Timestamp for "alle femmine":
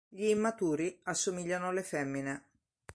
1.67-2.43